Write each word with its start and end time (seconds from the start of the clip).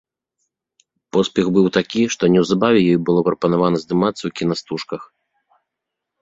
Поспех 1.17 1.45
быў 1.57 1.67
такі, 1.77 2.01
што 2.15 2.23
неўзабаве 2.35 2.79
ёй 2.95 2.97
было 3.11 3.21
прапанавана 3.29 3.77
здымацца 3.85 4.21
ў 4.25 4.31
кінастужках. 4.43 5.01